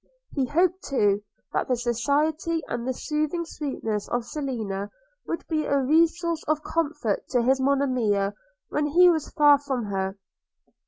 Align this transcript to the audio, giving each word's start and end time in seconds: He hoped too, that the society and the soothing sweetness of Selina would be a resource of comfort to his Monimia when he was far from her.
He 0.33 0.47
hoped 0.47 0.83
too, 0.83 1.21
that 1.53 1.67
the 1.67 1.75
society 1.75 2.63
and 2.67 2.87
the 2.87 2.91
soothing 2.91 3.45
sweetness 3.45 4.09
of 4.09 4.25
Selina 4.25 4.89
would 5.27 5.47
be 5.47 5.63
a 5.65 5.77
resource 5.77 6.43
of 6.47 6.63
comfort 6.63 7.27
to 7.29 7.43
his 7.43 7.61
Monimia 7.61 8.33
when 8.69 8.87
he 8.87 9.11
was 9.11 9.29
far 9.29 9.59
from 9.59 9.85
her. 9.91 10.17